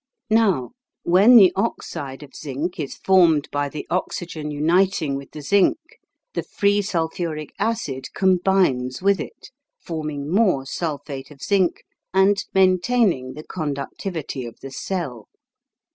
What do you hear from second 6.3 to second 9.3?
the free sulphuric acid combines with